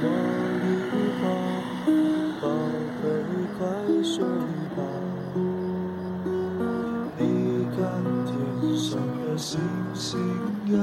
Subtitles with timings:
[0.00, 0.04] 宝
[1.84, 1.90] 贝，
[2.40, 2.46] 宝
[3.02, 3.04] 贝，
[3.58, 3.60] 快
[4.04, 4.14] 睡
[4.76, 4.78] 吧。
[7.18, 7.20] 你
[7.74, 7.78] 看
[8.24, 8.30] 天
[8.78, 8.86] 上
[9.24, 9.58] 的星
[9.94, 10.06] 星
[10.68, 10.78] 呀，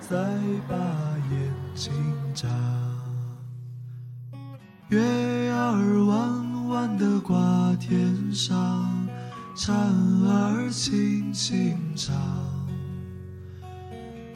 [0.00, 0.16] 在
[0.66, 0.74] 把
[1.30, 1.92] 眼睛
[2.32, 2.48] 眨。
[4.88, 9.06] 月牙儿弯弯的挂天上，
[9.54, 9.76] 蝉
[10.24, 12.57] 儿轻轻唱。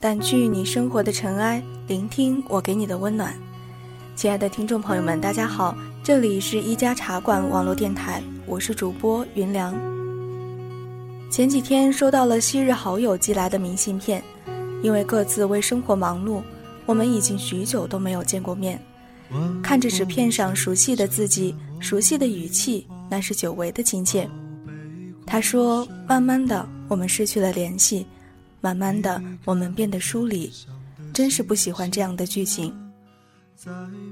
[0.00, 3.34] 掸去你生活的尘埃，聆听我给你的温暖。
[4.16, 9.74] 亲爱的听众朋友们，大家好，这里是一家茶馆网络电台，我是主播云良。
[11.30, 14.22] 前几天收到了昔日好友寄来的明信片，
[14.82, 16.40] 因为各自为生活忙碌，
[16.86, 18.80] 我们已经许久都没有见过面。
[19.62, 24.26] 看着纸片上熟悉的自己、熟悉的语气，那是久违的亲切。
[25.26, 28.06] 他说：“慢慢的，我们失去了联系，
[28.60, 30.50] 慢慢的，我们变得疏离，
[31.12, 32.74] 真是不喜欢这样的剧情。”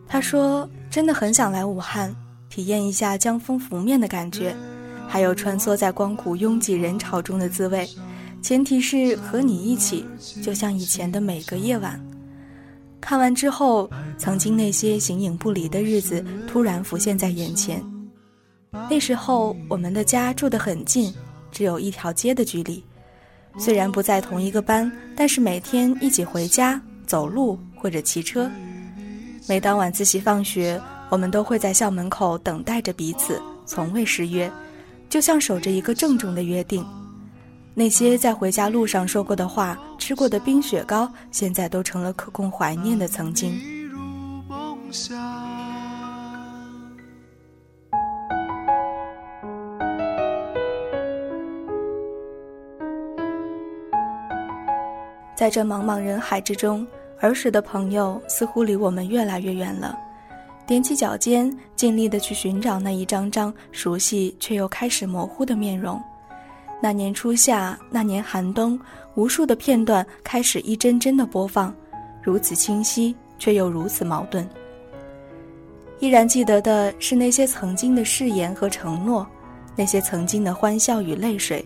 [0.06, 2.14] 他说：“真的很想来武汉，
[2.48, 4.54] 体验一下江风拂面的感觉。”
[5.10, 7.88] 还有穿梭在光谷拥挤人潮中的滋味，
[8.42, 10.04] 前提是和你一起，
[10.42, 11.98] 就像以前的每个夜晚。
[13.00, 17.82] 看完之后，曾经那些形影不离的日子突然浮现在眼前。
[18.90, 21.10] 那时候，我们的家住得很近，
[21.50, 22.84] 只有一条街的距离。
[23.56, 28.50] 虽然不在同一个班，但是每天一起回家，走路或者骑车。
[29.48, 34.50] 每当晚自习放学，我们都会在校门口等待着彼此，从未失约。
[35.08, 36.84] 就像守着一个郑重的约定，
[37.72, 43.58] 那些在回家路上说过的话、吃过的冰雪糕，现在都成了可供怀念的曾经。
[55.38, 56.84] 在这茫茫人海之中，
[57.20, 59.96] 儿时的朋友似乎离我们越来越远了。
[60.66, 66.02] 踮起脚尖，尽力地去寻找那一张张熟悉却又开始模糊的面容。
[66.82, 68.76] 那年初夏，那年寒冬，
[69.14, 71.72] 无数的片段开始一帧帧的播放，
[72.20, 74.44] 如此清晰，却又如此矛盾。
[76.00, 79.24] 依然记得的是那些曾经的誓言和承诺，
[79.76, 81.64] 那些曾经的欢笑与泪水。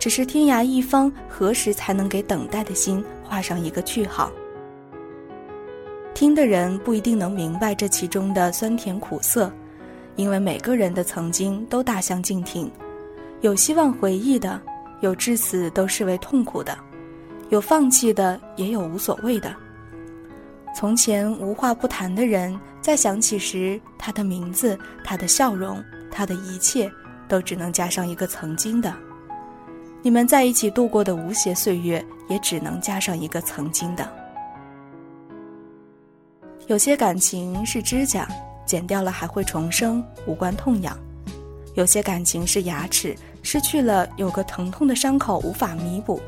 [0.00, 4.32] 只是天涯一方，何时才能给等待的心画上一个句号？
[6.14, 9.52] 听的人不一定能明白这其中的酸甜苦涩，
[10.16, 12.70] 因为每个人的曾经都大相径庭，
[13.42, 14.58] 有希望回忆的，
[15.02, 16.76] 有至死都视为痛苦的，
[17.50, 19.54] 有放弃的，也有无所谓的。
[20.74, 26.90] 从前无话不谈的人，在想起时，他的名字、他的笑容、他的一切，
[27.28, 28.94] 都只能加上一个曾经的。
[30.02, 34.08] 你们在一起度过的无邪岁月，也只能加上一个曾经的。
[36.68, 38.26] 有些感情是指甲，
[38.64, 40.96] 剪掉了还会重生，无关痛痒；
[41.74, 46.18] 有些感情是牙齿，失去了有个疼痛的伤口无法弥补。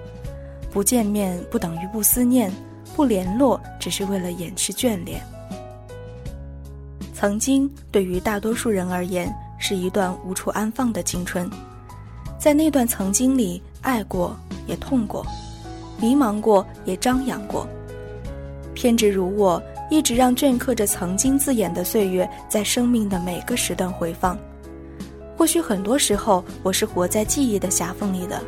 [0.71, 2.53] 不见面不等于不思念，
[2.95, 5.23] 不联络只是为了掩饰眷恋。
[7.15, 11.49] 曾经对于大多数人而言，是一段无处安放的青春，
[12.43, 14.37] 在那段曾经里，爱过
[14.67, 15.25] 也痛过，
[16.01, 17.65] 迷茫过也张扬过。
[18.75, 19.63] 偏执如我。
[19.91, 24.39] 一直让镌刻着曾经字眼的岁月，在生命的每个时段回放。
[25.37, 28.43] 或许很多时候，我是活在记忆的狭缝里的，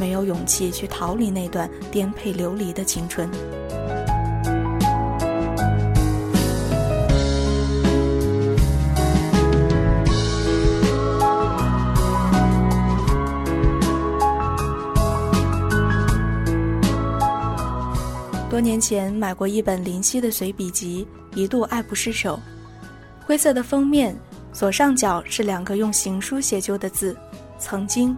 [0.00, 3.30] 没有勇气去逃离那段颠沛流离的青春。
[18.74, 21.06] 年前买过一本林夕的随笔集，
[21.36, 22.40] 一度爱不释手。
[23.24, 24.16] 灰色的封面，
[24.52, 27.16] 左上角是两个用行书写就的字
[27.56, 28.16] “曾经”，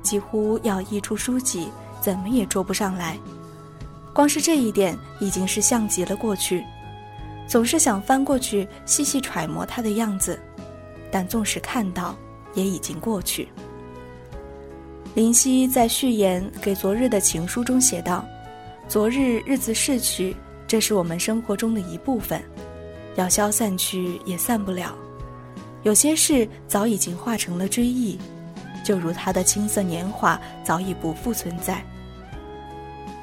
[0.00, 1.66] 几乎要溢出书籍，
[2.00, 3.18] 怎么也捉不上来。
[4.14, 6.64] 光是这一点，已经是像极了过去。
[7.48, 10.38] 总是想翻过去细细揣摩他的样子，
[11.10, 12.16] 但纵使看到，
[12.54, 13.48] 也已经过去。
[15.14, 18.24] 林夕在序言给昨日的情书中写道。
[18.88, 20.34] 昨日日子逝去，
[20.66, 22.42] 这是我们生活中的一部分，
[23.16, 24.96] 要消散去也散不了。
[25.82, 28.18] 有些事早已经化成了追忆，
[28.82, 31.84] 就如他的青涩年华早已不复存在。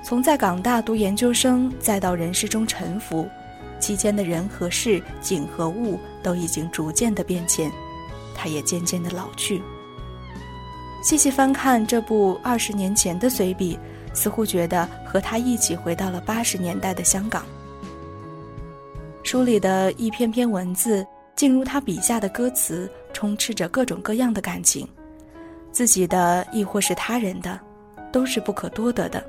[0.04, 3.28] 从在港大读研究生，再到人世中沉浮，
[3.80, 7.72] 期间的人和事、景和物都已经逐渐的变迁，
[8.36, 9.60] 他也渐渐的老去。
[11.02, 13.80] 细细翻看这部二十年前的随笔，
[14.16, 17.46] 似乎觉得和他一起回到了八十年代的香港。
[19.22, 24.88] 书里的一篇篇文字，进入他笔下的歌词，充斥着各种各样的感情，
[25.72, 27.60] 自己的亦或是他人的，
[28.12, 29.24] 都是不可多得的。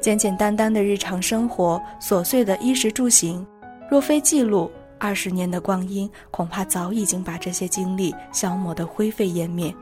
[0.00, 3.46] 简简单单的日常生活，琐碎的衣食住行，
[3.90, 9.74] 若非记录，二十年的光阴，恐怕早已经把这些经历消磨得灰飞烟灭。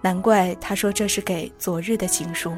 [0.00, 2.52] 难怪他说这是给昨日的情书。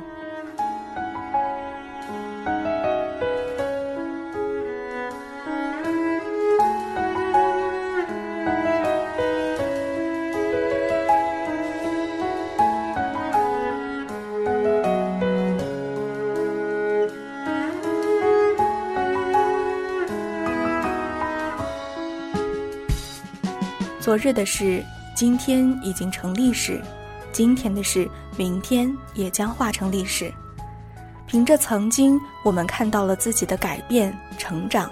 [24.14, 24.80] 昨日的事，
[25.12, 26.80] 今天已经成历史。
[27.32, 30.32] 今天的事，明天也将化成历史。
[31.26, 34.88] 凭着曾经，我们看到了自己的改变、成长；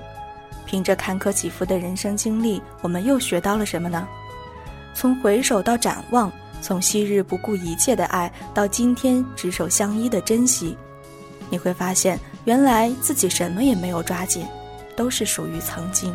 [0.66, 4.08] 凭着坎坷起伏的人生经历，我们又学到了什么呢？
[4.92, 6.28] 从回首到展望，
[6.60, 10.76] 从昔日不顾一切的爱，到今天执手相依的珍惜，
[11.48, 14.44] 你会发现，原来自己什么也没有抓紧，
[14.96, 16.12] 都是属于曾经。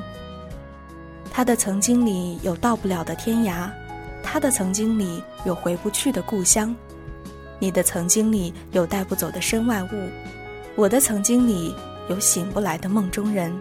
[1.38, 3.70] 他的曾经里有到不了的天涯。
[4.24, 6.76] 他的曾经里有回不去的故乡，
[7.60, 10.10] 你的曾经里有带不走的身外物，
[10.76, 11.76] 我的曾经里
[12.10, 13.56] 有醒不来的梦中人。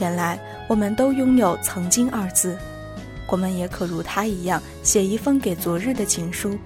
[0.00, 0.36] 原来
[0.68, 2.58] 我们都拥有“曾经”二字，
[3.28, 6.58] 我们也可如他一样，写一封给昨日的情书，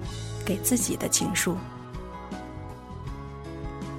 [0.43, 1.55] 给自己的情书。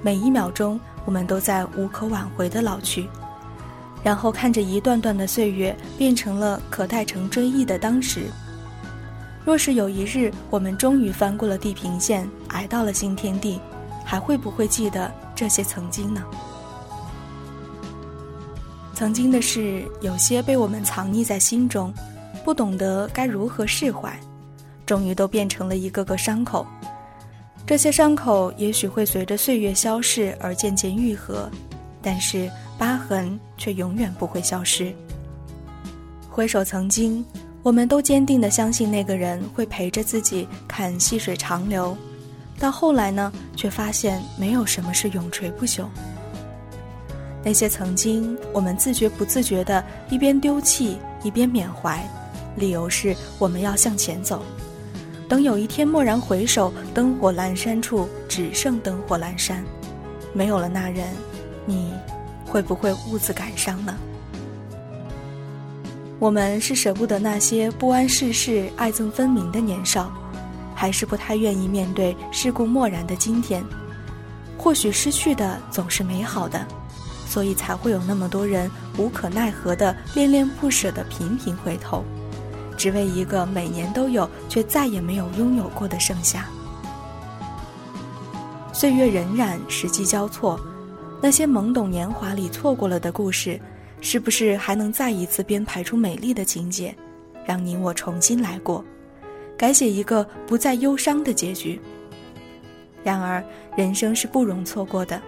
[0.01, 3.07] 每一秒钟，我们都在无可挽回的老去，
[4.05, 8.27] 然后看着一段段的岁月变成了可待成追忆的当时。
[9.43, 13.59] 若是有一日我们终于翻过了地平线，挨到了新天地，
[14.03, 16.23] 还会不会记得这些曾经呢？
[18.93, 21.91] 曾经的事，有些被我们藏匿在心中，
[22.43, 24.15] 不懂得该如何释怀，
[24.85, 26.63] 终于都变成了一个个伤口。
[27.65, 31.49] 这些伤口也许会随着岁月消逝而渐渐愈合，
[32.03, 34.93] 但是疤痕却永远不会消失。
[36.29, 37.25] 回首曾经。
[37.65, 41.97] 我们都坚定地相信那个人会陪着自己看细水长流，
[42.59, 45.85] 到后来呢，却发现没有什么是永垂不朽。
[47.43, 52.07] 那些曾经，我们自觉不自觉地一边丢弃一边缅怀，
[52.55, 54.43] 理由是我们要向前走。
[55.27, 59.65] 等有一天蓦然回首，灯火阑珊处只剩灯火阑珊，
[60.33, 61.07] 没有了那人，
[61.65, 61.91] 你
[62.55, 63.93] 会不会兀自感伤呢？
[66.19, 70.09] 我们是舍不得那些不谙世事、爱憎分明的年少，
[70.73, 73.61] 还是不太愿意面对世故漠然的今天？
[74.57, 76.65] 或许失去的总是美好的，
[77.27, 82.05] 所以才会有那么多人无可奈何的恋恋不舍的频频回头，
[82.77, 86.45] 只为一个每年都有却再也没有拥有过的盛夏。
[88.71, 90.57] 岁月荏苒，时机交错，
[91.21, 93.59] 那些懵懂年华里错过了的故事。
[94.01, 96.95] 是不是还能再一次编排出美丽的情节，
[97.43, 98.85] 让你我重新来过，
[99.57, 101.79] 改写一个不再忧伤的结局？
[103.03, 103.43] 然而，
[103.75, 105.19] 人生是不容错过的，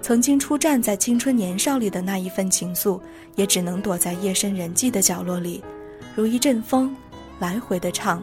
[0.00, 2.98] 曾经初站在青春年少里的那一份情愫，
[3.34, 5.62] 也只能躲在夜深人静的角落里，
[6.14, 6.96] 如一阵风，
[7.40, 8.22] 来回的唱，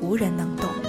[0.00, 0.87] 无人能懂。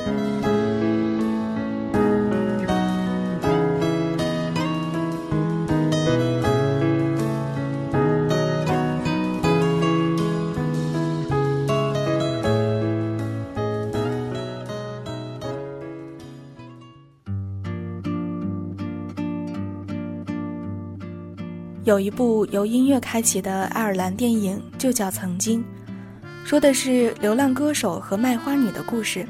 [21.90, 25.60] 有一部由音乐开启的爱尔兰电影，就叫《曾经》，
[26.46, 29.26] 说的是流浪歌手和卖花女的故事。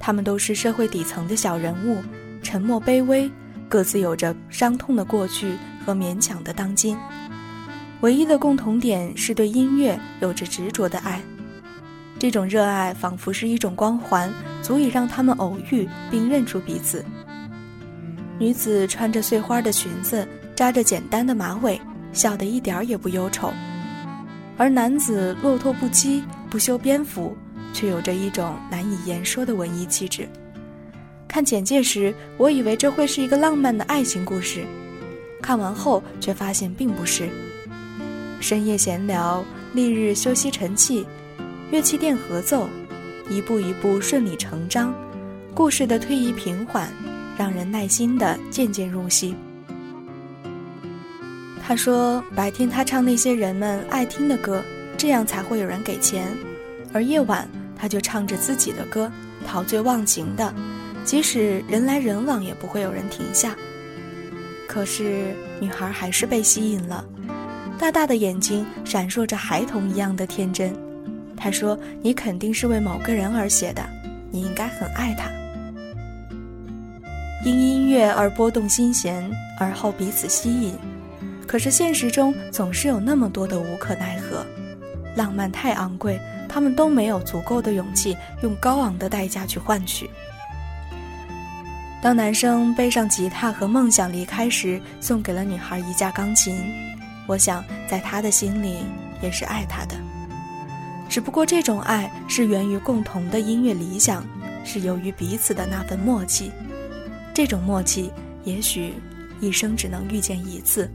[0.00, 1.98] 他们都是社会底层的小人物，
[2.42, 3.30] 沉默卑微，
[3.68, 6.96] 各自有着伤痛的过去和勉强的当今。
[8.00, 11.20] 唯一的共同点是对音乐有着执着的爱。
[12.18, 14.32] 这种热爱仿佛是一种光环，
[14.62, 17.04] 足以让他们偶遇并认出彼此。
[18.38, 20.26] 女子穿着碎花的裙子。
[20.58, 21.80] 扎着简单的马尾，
[22.12, 23.52] 笑得一点也不忧愁；
[24.56, 27.36] 而男子落拓不羁，不修边幅，
[27.72, 30.28] 却有着一种难以言说的文艺气质。
[31.28, 34.64] 看简介时，我以为这会是一个浪漫的爱情故事，
[35.40, 37.28] 看完后却发现并不是。
[38.40, 41.06] 深夜闲聊，丽日休息沉气，
[41.70, 42.68] 乐器店合奏，
[43.30, 44.92] 一步一步顺理成章，
[45.54, 46.92] 故事的推移平缓，
[47.38, 49.36] 让人耐心的渐渐入戏。
[51.68, 54.64] 他说，白天他唱那些人们爱听的歌，
[54.96, 56.24] 这样才会有人给钱；
[56.94, 57.46] 而夜晚
[57.76, 59.12] 他就唱着自己的歌，
[59.46, 60.50] 陶醉忘情的，
[61.04, 63.54] 即使人来人往也不会有人停下。
[64.66, 67.04] 可是女孩还是被吸引了，
[67.78, 70.74] 大大的眼睛闪烁着孩童一样的天真。
[71.36, 73.86] 他说：“你肯定是为某个人而写的，
[74.30, 75.30] 你应该很爱他。”
[77.44, 80.72] 因音乐而拨动心弦，而后彼此吸引。
[81.48, 84.46] 可是现实中总是有那么多的无可奈何，
[85.16, 90.10] 浪漫太昂贵，他们都没有足够的勇气用高昂的代价去换取。
[92.02, 96.62] 当男生背上吉他和梦想离开时，送给了女孩一架钢琴。
[97.26, 98.76] 我想，在他的心里
[99.22, 99.96] 也是爱她的，
[101.08, 104.24] 只不过这种爱是源于共同的音乐理想，
[104.64, 106.52] 是由于彼此的那份默契。
[107.34, 108.12] 这种默契，
[108.44, 108.92] 也许
[109.40, 110.90] 一生只能遇见一次。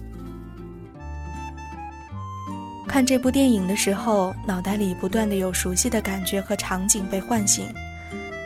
[2.94, 7.66] 看这部电影的时候，脑袋里不断的有熟悉的感觉和场景被唤醒，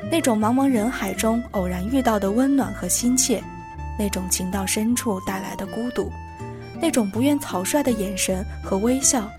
[0.10, 3.44] 那种茫茫人海中偶然遇到的温暖和亲切，
[4.00, 6.10] 那种情到深处带来的孤独，
[6.82, 9.30] 那种不愿草率的眼神和微笑，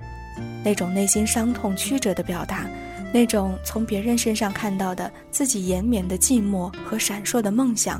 [0.62, 2.66] 那种内心伤痛曲折的表达，
[3.10, 7.98] 那种从别人身上看到的自己延绵的寂寞和闪烁的梦想。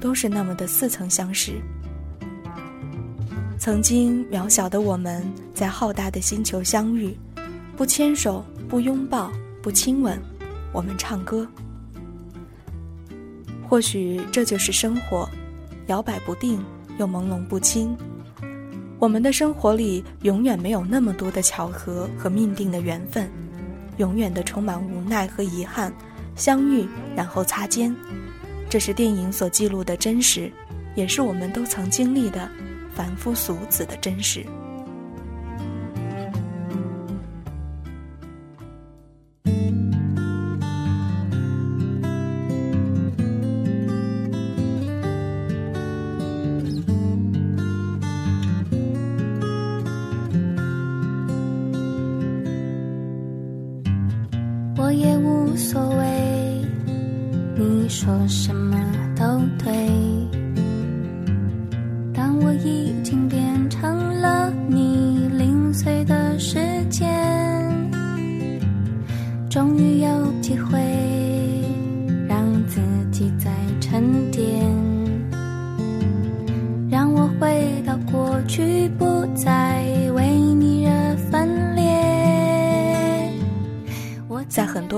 [0.00, 1.62] 都是那么的似曾相识。
[3.64, 7.16] 曾经渺小的我们在浩大的星球相遇，
[7.76, 9.30] 不牵手，不拥抱，
[9.62, 10.20] 不亲吻，
[10.72, 11.46] 我们唱歌。
[13.68, 15.28] 或许这就是生活，
[15.86, 16.60] 摇摆不定
[16.98, 17.96] 又朦胧不清。
[18.98, 23.30] 我们的生活里永远没有那么多的巧合和命定的缘分，
[23.98, 25.94] 永远的充满无奈和遗憾，
[26.34, 27.94] 相遇然后擦肩。
[28.68, 30.50] 这是电影所记录的真实，
[30.96, 32.50] 也是我们都曾经历的
[32.94, 34.44] 凡夫俗子的真实。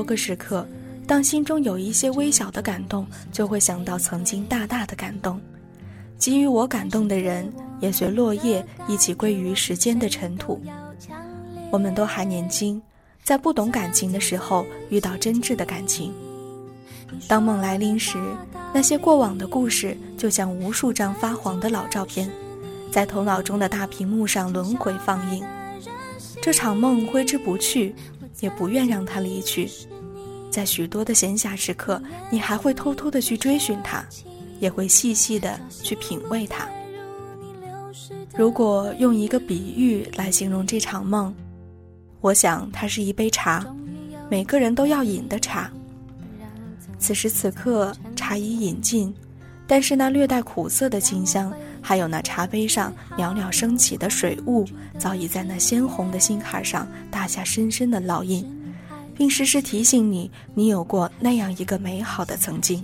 [0.04, 0.66] 个时刻，
[1.06, 5.40] 当心中有一些微小的感动，就会想到曾经大大的感动。
[6.18, 10.60] 给予我感动的人，也随落叶一起归于时间的尘土。
[11.70, 12.80] 我们都还年轻，
[13.22, 16.12] 在不懂感情的时候遇到真挚的感情。
[17.28, 18.18] 当梦来临时，
[18.72, 22.30] 那些过往的故事就像无数张发黄的老照片，
[22.90, 25.44] 在头脑中的大屏幕上轮回放映。
[26.40, 27.94] 这场梦挥之不去。
[28.40, 29.70] 也不愿让他离去，
[30.54, 34.04] 在许多的闲暇时刻，你还会偷偷的去追寻它，
[34.60, 36.68] 也会细细的去品味它。
[38.36, 41.34] 如果用一个比喻来形容这场梦，
[42.20, 43.66] 我想它是一杯茶，
[44.30, 45.68] 每个人都要饮的茶。
[47.00, 49.12] 此时此刻，茶已饮尽，
[49.66, 51.52] 但是那略带苦涩的清香。
[51.82, 54.64] 还有那茶杯上袅袅升起的水雾，
[54.98, 58.48] 早已在那鲜红的心坎上打下深深的烙印，
[59.16, 62.82] 并时时提醒你，你有过那样一个美好的曾经。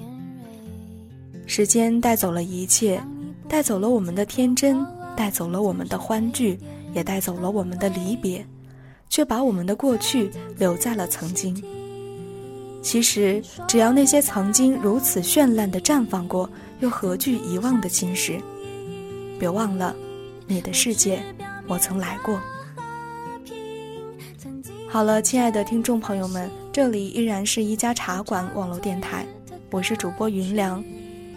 [1.47, 3.03] 时间带走了一切，
[3.49, 6.59] 带走了我们的天真，带走了我们的欢聚，
[6.95, 8.47] 也带走了我们的离别，
[9.09, 11.55] 却把我们的过去留在了曾经。
[12.83, 18.41] 其实，只要那些曾经如此绚烂的绽放过，又何惧遗忘的侵蚀？
[19.39, 19.95] 别忘了，
[20.47, 21.21] 你的世界，
[21.67, 22.41] 我曾来过。
[24.93, 29.25] 好了，亲爱的听众朋友们，这里依然是一家茶馆网络电台，
[29.71, 30.83] 我是主播云良，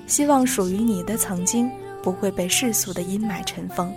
[0.08, 1.70] 希望属于你的曾经
[2.02, 3.94] 不会被世俗的阴霾尘封。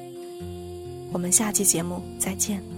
[1.11, 2.76] 我们下期节目再见。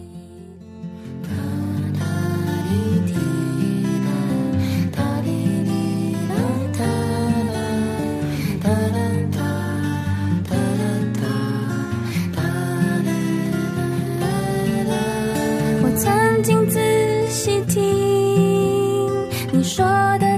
[15.98, 16.78] 曾经仔
[17.28, 19.10] 细听
[19.50, 19.84] 你说
[20.20, 20.38] 的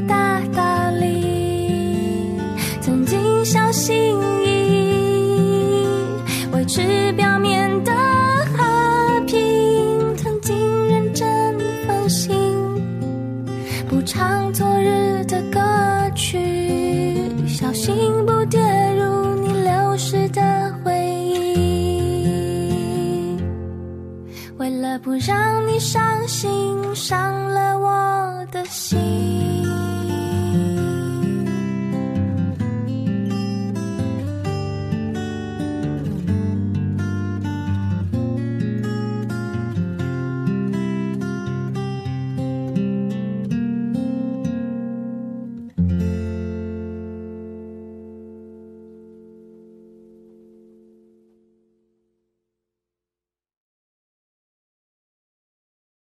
[25.20, 26.50] 让你伤心，
[26.94, 29.59] 伤了我的心。